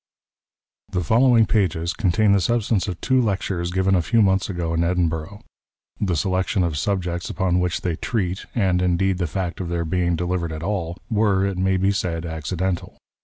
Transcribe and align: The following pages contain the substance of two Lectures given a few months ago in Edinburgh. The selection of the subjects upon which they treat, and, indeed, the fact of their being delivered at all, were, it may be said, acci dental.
The 0.93 1.03
following 1.03 1.45
pages 1.45 1.93
contain 1.93 2.31
the 2.31 2.41
substance 2.41 2.87
of 2.87 2.99
two 3.01 3.21
Lectures 3.21 3.69
given 3.71 3.93
a 3.93 4.01
few 4.01 4.23
months 4.23 4.49
ago 4.49 4.73
in 4.73 4.83
Edinburgh. 4.83 5.41
The 5.99 6.15
selection 6.15 6.63
of 6.63 6.71
the 6.71 6.77
subjects 6.77 7.29
upon 7.29 7.59
which 7.59 7.81
they 7.81 7.97
treat, 7.97 8.47
and, 8.55 8.81
indeed, 8.81 9.19
the 9.19 9.27
fact 9.27 9.59
of 9.59 9.69
their 9.69 9.85
being 9.85 10.15
delivered 10.15 10.53
at 10.53 10.63
all, 10.63 10.97
were, 11.11 11.45
it 11.45 11.59
may 11.59 11.77
be 11.77 11.91
said, 11.91 12.23
acci 12.23 12.57
dental. 12.57 12.97